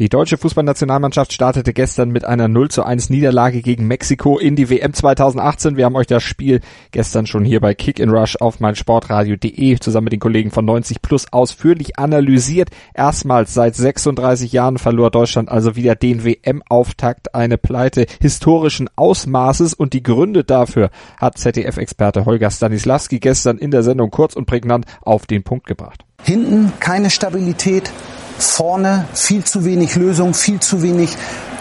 [0.00, 4.68] Die deutsche Fußballnationalmannschaft startete gestern mit einer 0 zu 1 Niederlage gegen Mexiko in die
[4.68, 5.76] WM 2018.
[5.76, 10.06] Wir haben euch das Spiel gestern schon hier bei Kick in Rush auf meinsportradio.de zusammen
[10.06, 12.70] mit den Kollegen von 90 Plus ausführlich analysiert.
[12.92, 19.92] Erstmals seit 36 Jahren verlor Deutschland also wieder den WM-Auftakt, eine Pleite historischen Ausmaßes und
[19.92, 25.26] die Gründe dafür hat ZDF-Experte Holger Stanislawski gestern in der Sendung kurz und prägnant auf
[25.26, 26.04] den Punkt gebracht.
[26.24, 27.92] Hinten keine Stabilität,
[28.38, 31.10] vorne viel zu wenig Lösung, viel zu wenig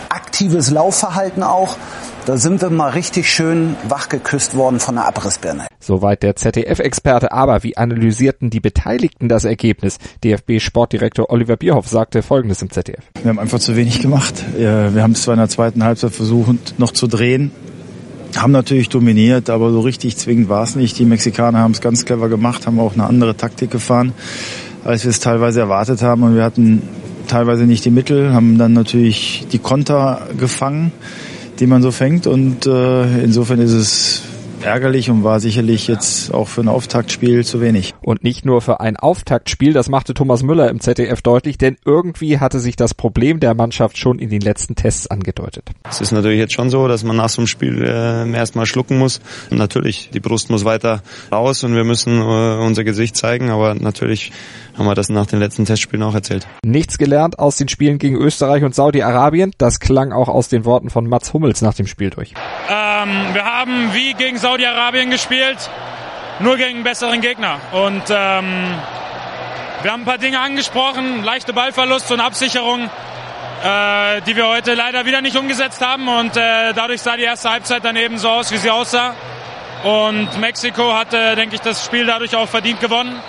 [0.10, 1.78] aktives Laufverhalten auch.
[2.26, 5.68] Da sind wir mal richtig schön wachgeküsst worden von der Abrissbirne.
[5.82, 7.34] Soweit der ZDF-Experte.
[7.34, 9.98] Aber wie analysierten die Beteiligten das Ergebnis?
[10.24, 13.04] DFB-Sportdirektor Oliver Bierhoff sagte Folgendes im ZDF.
[13.22, 14.36] Wir haben einfach zu wenig gemacht.
[14.56, 17.52] Wir haben es zwar in der zweiten Halbzeit versucht, noch zu drehen.
[18.38, 20.98] Haben natürlich dominiert, aber so richtig zwingend war es nicht.
[20.98, 24.14] Die Mexikaner haben es ganz clever gemacht, haben auch eine andere Taktik gefahren
[24.84, 26.24] als wir es teilweise erwartet haben.
[26.24, 26.82] Und wir hatten
[27.28, 30.92] teilweise nicht die Mittel, haben dann natürlich die Konter gefangen,
[31.60, 32.28] die man so fängt.
[32.28, 34.13] Und äh, insofern ist es
[34.64, 37.94] ärgerlich und war sicherlich jetzt auch für ein Auftaktspiel zu wenig.
[38.02, 42.40] Und nicht nur für ein Auftaktspiel, das machte Thomas Müller im ZDF deutlich, denn irgendwie
[42.40, 45.70] hatte sich das Problem der Mannschaft schon in den letzten Tests angedeutet.
[45.90, 48.98] Es ist natürlich jetzt schon so, dass man nach so einem Spiel äh, erstmal schlucken
[48.98, 49.22] muss.
[49.50, 53.76] Und natürlich, die Brust muss weiter raus und wir müssen äh, unser Gesicht zeigen, aber
[53.76, 54.32] natürlich
[54.78, 56.48] haben wir das nach den letzten Testspielen auch erzählt.
[56.66, 59.52] Nichts gelernt aus den Spielen gegen Österreich und Saudi-Arabien.
[59.58, 62.34] Das klang auch aus den Worten von Mats Hummels nach dem Spiel durch.
[62.70, 65.58] Ähm, wir haben wie gegen Saudi-Arabien gespielt,
[66.38, 67.60] nur gegen einen besseren Gegner.
[67.72, 68.76] Und ähm,
[69.82, 72.84] wir haben ein paar Dinge angesprochen, leichte Ballverlust und Absicherung,
[73.64, 76.08] äh, die wir heute leider wieder nicht umgesetzt haben.
[76.08, 79.16] Und äh, dadurch sah die erste Halbzeit dann eben so aus, wie sie aussah.
[79.84, 83.20] Und Mexiko hatte, denke ich, das Spiel dadurch auch verdient gewonnen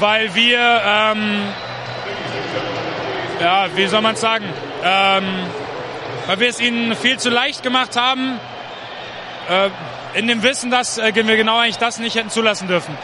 [0.00, 1.42] weil wir, ähm,
[3.40, 4.44] ja, wie soll man sagen,
[4.84, 5.24] ähm,
[6.26, 8.40] weil wir es ihnen viel zu leicht gemacht haben,
[10.14, 12.94] in dem Wissen, dass äh, wir genau eigentlich das nicht hätten zulassen dürfen.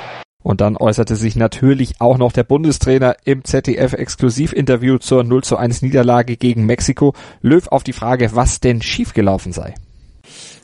[0.43, 5.83] Und dann äußerte sich natürlich auch noch der Bundestrainer im ZDF-Exklusivinterview zur 0 zu 1
[5.83, 7.15] Niederlage gegen Mexiko.
[7.43, 9.75] Löw auf die Frage, was denn schiefgelaufen sei.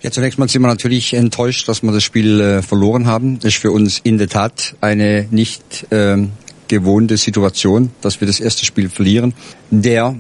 [0.03, 3.39] Ja, zunächst mal sind wir natürlich enttäuscht, dass wir das Spiel äh, verloren haben.
[3.41, 6.33] Das ist für uns in der Tat eine nicht ähm,
[6.69, 9.35] gewohnte Situation, dass wir das erste Spiel verlieren.
[9.71, 10.15] Der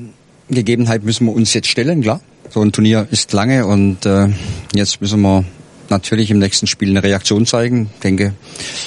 [0.48, 2.20] Gegebenheit müssen wir uns jetzt stellen, klar.
[2.50, 4.28] So ein Turnier ist lange und äh,
[4.74, 5.44] jetzt müssen wir
[5.90, 7.90] natürlich im nächsten Spiel eine Reaktion zeigen.
[7.94, 8.32] Ich denke,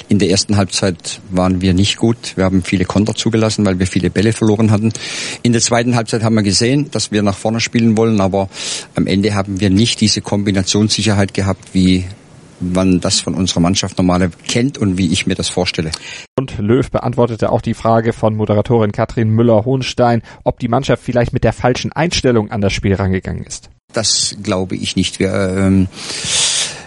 [0.08, 2.34] in der ersten Halbzeit waren wir nicht gut.
[2.36, 4.92] Wir haben viele Konter zugelassen, weil wir viele Bälle verloren hatten.
[5.44, 8.50] In der zweiten Halbzeit haben wir gesehen, dass wir nach vorne spielen wollen, aber
[8.96, 12.06] am Ende haben wir nicht diese Kombinationssicherheit gehabt, wie
[12.62, 15.92] man das von unserer Mannschaft normale kennt und wie ich mir das vorstelle.
[16.38, 21.44] Und Löw beantwortete auch die Frage von Moderatorin Katrin Müller-Hohenstein, ob die Mannschaft vielleicht mit
[21.44, 23.70] der falschen Einstellung an das Spiel rangegangen ist.
[23.94, 25.20] Das glaube ich nicht.
[25.20, 25.88] Wir ähm,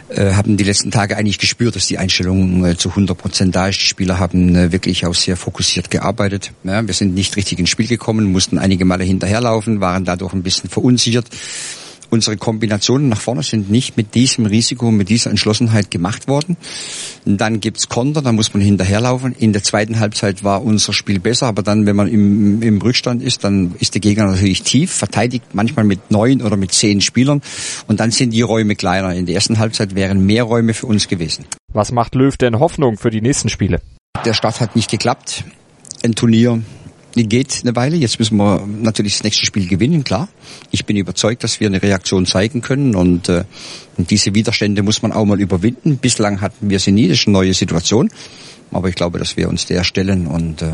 [0.08, 3.68] äh, haben die letzten Tage eigentlich gespürt, dass die Einstellung äh, zu 100 Prozent da
[3.68, 3.80] ist.
[3.80, 6.52] Die Spieler haben äh, wirklich auch sehr fokussiert gearbeitet.
[6.62, 10.42] Ja, wir sind nicht richtig ins Spiel gekommen, mussten einige Male hinterherlaufen, waren dadurch ein
[10.42, 11.28] bisschen verunsichert
[12.14, 16.56] unsere Kombinationen nach vorne sind nicht mit diesem Risiko, mit dieser Entschlossenheit gemacht worden.
[17.24, 19.34] Dann gibt's Konter, da muss man hinterherlaufen.
[19.38, 23.22] In der zweiten Halbzeit war unser Spiel besser, aber dann, wenn man im, im Rückstand
[23.22, 27.42] ist, dann ist der Gegner natürlich tief, verteidigt manchmal mit neun oder mit zehn Spielern
[27.88, 29.12] und dann sind die Räume kleiner.
[29.14, 31.44] In der ersten Halbzeit wären mehr Räume für uns gewesen.
[31.72, 33.80] Was macht Löw denn Hoffnung für die nächsten Spiele?
[34.24, 35.44] Der Start hat nicht geklappt.
[36.04, 36.62] Ein Turnier
[37.22, 37.96] geht eine Weile.
[37.96, 40.28] Jetzt müssen wir natürlich das nächste Spiel gewinnen, klar.
[40.72, 43.44] Ich bin überzeugt, dass wir eine Reaktion zeigen können und, äh,
[43.96, 45.98] diese Widerstände muss man auch mal überwinden.
[45.98, 48.10] Bislang hatten wir sie nie, das ist eine neue Situation.
[48.72, 50.72] Aber ich glaube, dass wir uns der stellen und äh,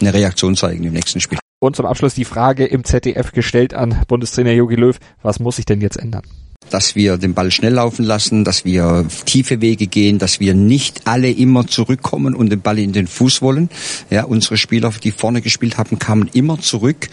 [0.00, 1.38] eine Reaktion zeigen im nächsten Spiel.
[1.58, 5.66] Und zum Abschluss die Frage im ZDF gestellt an Bundestrainer Jogi Löw, was muss sich
[5.66, 6.22] denn jetzt ändern?
[6.70, 11.06] Dass wir den Ball schnell laufen lassen, dass wir tiefe Wege gehen, dass wir nicht
[11.06, 13.68] alle immer zurückkommen und den Ball in den Fuß wollen.
[14.10, 17.08] Ja, unsere Spieler, die vorne gespielt haben, kamen immer zurück.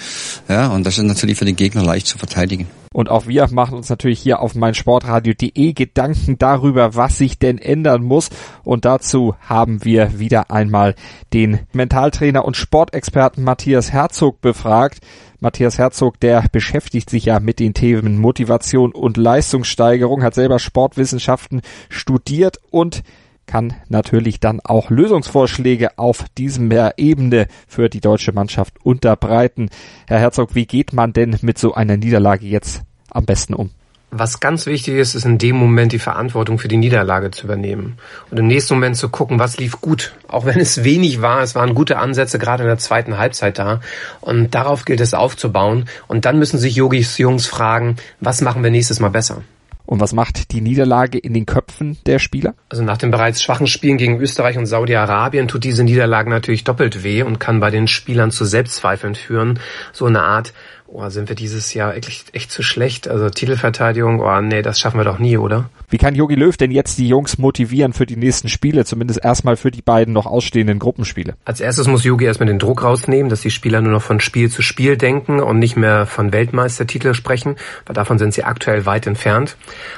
[0.47, 2.67] Ja, und das ist natürlich für den Gegner leicht zu verteidigen.
[2.97, 8.03] Und auch wir machen uns natürlich hier auf meinsportradio.de Gedanken darüber, was sich denn ändern
[8.03, 8.31] muss.
[8.63, 10.95] Und dazu haben wir wieder einmal
[11.31, 15.01] den Mentaltrainer und Sportexperten Matthias Herzog befragt.
[15.39, 21.61] Matthias Herzog, der beschäftigt sich ja mit den Themen Motivation und Leistungssteigerung, hat selber Sportwissenschaften
[21.89, 23.03] studiert und
[23.47, 29.69] kann natürlich dann auch Lösungsvorschläge auf diesem Ebene für die deutsche Mannschaft unterbreiten.
[30.07, 33.71] Herr Herzog, wie geht man denn mit so einer Niederlage jetzt am besten um?
[34.09, 37.97] Was ganz wichtig ist, ist in dem Moment die Verantwortung für die Niederlage zu übernehmen.
[38.31, 40.15] Und im nächsten Moment zu gucken, was lief gut.
[40.29, 43.81] Auch wenn es wenig war, es waren gute Ansätze gerade in der zweiten Halbzeit da.
[44.21, 45.89] Und darauf gilt es aufzubauen.
[46.07, 49.41] Und dann müssen sich Yogis Jungs fragen, was machen wir nächstes Mal besser?
[49.87, 52.55] Und was macht die Niederlage in den Köpfen der Spieler?
[52.67, 57.05] Also nach den bereits schwachen Spielen gegen Österreich und Saudi-Arabien tut diese Niederlage natürlich doppelt
[57.05, 59.59] weh und kann bei den Spielern zu Selbstzweifeln führen.
[59.93, 60.51] So eine Art
[60.87, 63.07] oh, sind wir dieses Jahr echt, echt zu schlecht?
[63.07, 65.69] Also Titelverteidigung, oh nee, das schaffen wir doch nie, oder?
[65.89, 69.55] Wie kann Jogi Löw denn jetzt die Jungs motivieren für die nächsten Spiele, zumindest erstmal
[69.55, 71.35] für die beiden noch ausstehenden Gruppenspiele?
[71.45, 74.49] Als erstes muss Jogi erstmal den Druck rausnehmen, dass die Spieler nur noch von Spiel
[74.49, 77.55] zu Spiel denken und nicht mehr von Weltmeistertitel sprechen,
[77.85, 79.57] weil davon sind sie aktuell weit entfernt.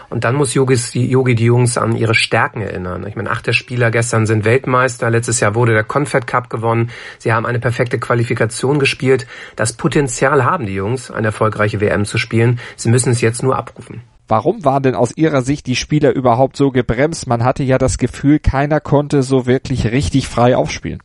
[0.10, 3.06] Und dann muss Yogis, die, Yogi die Jungs an ihre Stärken erinnern.
[3.08, 6.90] Ich meine, acht der Spieler gestern sind Weltmeister, letztes Jahr wurde der Confed Cup gewonnen,
[7.18, 9.28] sie haben eine perfekte Qualifikation gespielt.
[9.56, 12.60] Das Potenzial haben die Jungs, eine erfolgreiche WM zu spielen.
[12.76, 14.02] Sie müssen es jetzt nur abrufen.
[14.28, 17.28] Warum waren denn aus Ihrer Sicht die Spieler überhaupt so gebremst?
[17.28, 21.02] Man hatte ja das Gefühl, keiner konnte so wirklich richtig frei aufspielen.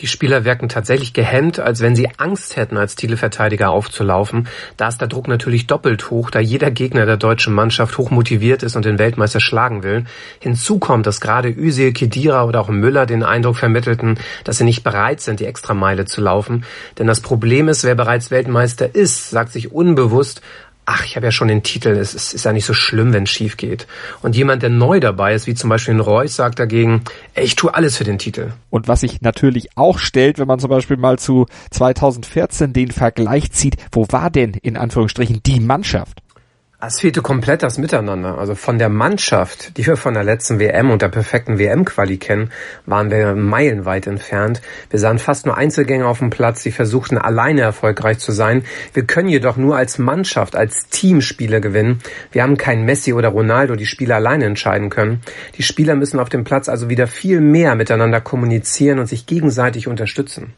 [0.00, 4.48] Die Spieler wirken tatsächlich gehemmt, als wenn sie Angst hätten, als Titelverteidiger aufzulaufen.
[4.76, 8.64] Da ist der Druck natürlich doppelt hoch, da jeder Gegner der deutschen Mannschaft hoch motiviert
[8.64, 10.04] ist und den Weltmeister schlagen will.
[10.40, 14.82] Hinzu kommt, dass gerade Özil, Kedira oder auch Müller den Eindruck vermittelten, dass sie nicht
[14.82, 16.64] bereit sind, die Extrameile zu laufen.
[16.98, 20.42] Denn das Problem ist, wer bereits Weltmeister ist, sagt sich unbewusst,
[20.86, 23.24] ach, ich habe ja schon den Titel, es ist, ist ja nicht so schlimm, wenn
[23.24, 23.86] es schief geht.
[24.22, 27.02] Und jemand, der neu dabei ist, wie zum Beispiel ein Reus, sagt dagegen,
[27.34, 28.52] ey, ich tue alles für den Titel.
[28.70, 33.52] Und was sich natürlich auch stellt, wenn man zum Beispiel mal zu 2014 den Vergleich
[33.52, 36.23] zieht, wo war denn in Anführungsstrichen die Mannschaft?
[36.86, 38.36] Es fehlte komplett das Miteinander.
[38.36, 42.50] Also von der Mannschaft, die wir von der letzten WM und der perfekten WM-Quali kennen,
[42.84, 44.60] waren wir meilenweit entfernt.
[44.90, 48.64] Wir sahen fast nur Einzelgänger auf dem Platz, die versuchten alleine erfolgreich zu sein.
[48.92, 52.00] Wir können jedoch nur als Mannschaft, als Team Spiele gewinnen.
[52.32, 55.22] Wir haben keinen Messi oder Ronaldo, die Spiele alleine entscheiden können.
[55.56, 59.88] Die Spieler müssen auf dem Platz also wieder viel mehr miteinander kommunizieren und sich gegenseitig
[59.88, 60.52] unterstützen.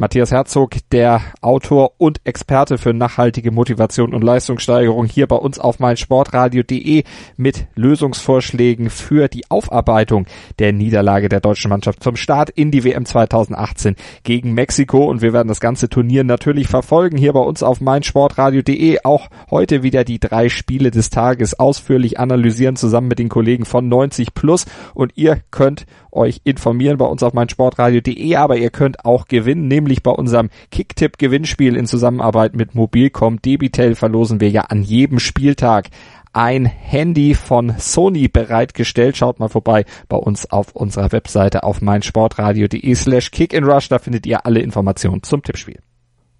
[0.00, 5.80] Matthias Herzog, der Autor und Experte für nachhaltige Motivation und Leistungssteigerung hier bei uns auf
[5.80, 7.02] meinsportradio.de
[7.36, 10.26] mit Lösungsvorschlägen für die Aufarbeitung
[10.60, 15.04] der Niederlage der deutschen Mannschaft zum Start in die WM 2018 gegen Mexiko.
[15.04, 19.82] Und wir werden das ganze Turnier natürlich verfolgen hier bei uns auf meinsportradio.de auch heute
[19.82, 24.64] wieder die drei Spiele des Tages ausführlich analysieren zusammen mit den Kollegen von 90 Plus.
[24.94, 29.87] Und ihr könnt euch informieren bei uns auf meinsportradio.de, aber ihr könnt auch gewinnen, nämlich
[29.96, 33.42] bei unserem Kicktipp-Gewinnspiel in Zusammenarbeit mit Mobilcom.
[33.42, 35.88] Debitel verlosen wir ja an jedem Spieltag
[36.32, 39.16] ein Handy von Sony bereitgestellt.
[39.16, 43.88] Schaut mal vorbei bei uns auf unserer Webseite auf meinsportradio.de slash kickinrush.
[43.88, 45.80] Da findet ihr alle Informationen zum Tippspiel.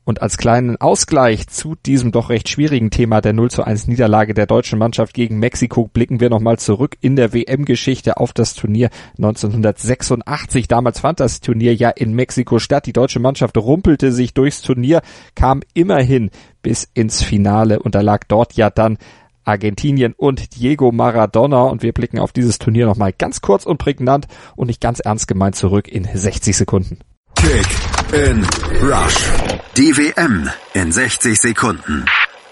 [0.09, 4.33] Und als kleinen Ausgleich zu diesem doch recht schwierigen Thema der 0 zu 1 Niederlage
[4.33, 8.89] der deutschen Mannschaft gegen Mexiko blicken wir nochmal zurück in der WM-Geschichte auf das Turnier
[9.19, 10.67] 1986.
[10.67, 12.87] Damals fand das Turnier ja in Mexiko statt.
[12.87, 15.03] Die deutsche Mannschaft rumpelte sich durchs Turnier,
[15.35, 16.31] kam immerhin
[16.63, 18.97] bis ins Finale und da lag dort ja dann
[19.45, 24.27] Argentinien und Diego Maradona und wir blicken auf dieses Turnier nochmal ganz kurz und prägnant
[24.57, 27.01] und nicht ganz ernst gemeint zurück in 60 Sekunden.
[27.35, 28.43] Kick in
[28.81, 29.31] Rush.
[29.77, 32.07] Die WM in 60 Sekunden.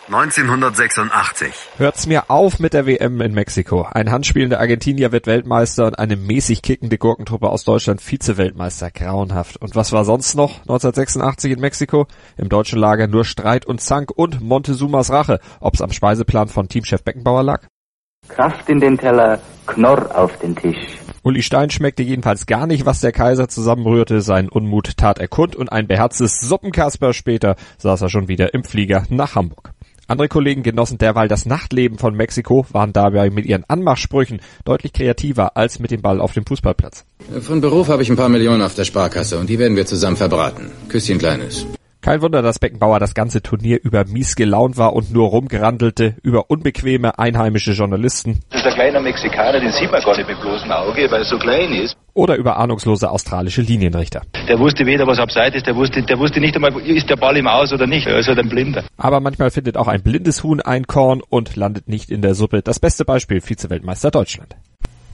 [0.08, 1.52] 1986.
[1.78, 3.82] Hört's mir auf mit der WM in Mexiko.
[3.90, 8.90] Ein handspielender Argentinier wird Weltmeister und eine mäßig kickende Gurkentruppe aus Deutschland Vize-Weltmeister.
[8.90, 9.56] Grauenhaft.
[9.56, 12.06] Und was war sonst noch 1986 in Mexiko?
[12.36, 15.40] Im deutschen Lager nur Streit und Zank und Montezumas Rache.
[15.60, 17.62] Ob's am Speiseplan von Teamchef Beckenbauer lag?
[18.28, 20.98] Kraft in den Teller, Knorr auf den Tisch.
[21.26, 24.20] Uli Stein schmeckte jedenfalls gar nicht, was der Kaiser zusammenrührte.
[24.20, 28.62] Sein Unmut tat er kund und ein beherztes Suppenkasper später saß er schon wieder im
[28.62, 29.72] Flieger nach Hamburg.
[30.06, 35.56] Andere Kollegen genossen derweil das Nachtleben von Mexiko, waren dabei mit ihren Anmachsprüchen deutlich kreativer
[35.56, 37.04] als mit dem Ball auf dem Fußballplatz.
[37.40, 40.16] Von Beruf habe ich ein paar Millionen auf der Sparkasse und die werden wir zusammen
[40.16, 40.70] verbraten.
[40.88, 41.66] Küsschen Kleines.
[42.06, 46.52] Kein Wunder, dass Beckenbauer das ganze Turnier über mies gelaunt war und nur rumgerandelte über
[46.52, 48.42] unbequeme einheimische Journalisten.
[48.50, 51.24] Das ist ein kleiner Mexikaner, den sieht man gar nicht mit bloßem Auge, weil er
[51.24, 51.96] so klein ist.
[52.14, 54.22] Oder über ahnungslose australische Linienrichter.
[54.48, 57.36] Der wusste weder, was abseits ist, der wusste, der wusste nicht einmal, ist der Ball
[57.38, 58.06] im Aus oder nicht.
[58.06, 58.84] Er ist halt ein Blinder.
[58.96, 62.62] Aber manchmal findet auch ein blindes Huhn ein Korn und landet nicht in der Suppe.
[62.62, 64.54] Das beste Beispiel, Vize-Weltmeister Deutschland.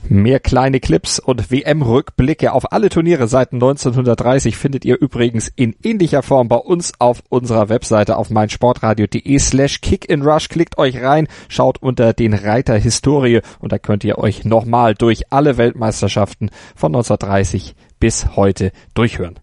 [0.09, 6.21] Mehr kleine Clips und WM-Rückblicke auf alle Turniere seit 1930 findet ihr übrigens in ähnlicher
[6.23, 10.49] Form bei uns auf unserer Webseite auf meinsportradio.de slash kickinrush.
[10.49, 15.31] Klickt euch rein, schaut unter den Reiter Historie und da könnt ihr euch nochmal durch
[15.31, 19.39] alle Weltmeisterschaften von 1930 bis heute durchhören.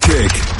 [0.00, 0.59] Kick